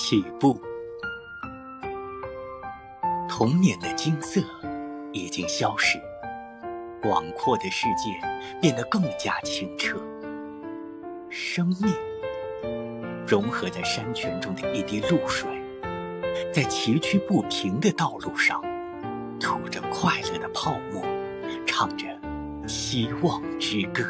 [0.00, 0.58] 起步，
[3.28, 4.40] 童年的金色
[5.12, 6.00] 已经消失，
[7.02, 8.18] 广阔的世界
[8.60, 10.00] 变得更加清澈。
[11.28, 11.92] 生命
[13.26, 15.50] 融合在山泉中的一滴露水，
[16.54, 18.62] 在崎岖不平的道路上
[19.40, 21.04] 吐着快乐的泡沫，
[21.66, 22.06] 唱着
[22.68, 24.04] 希望之歌。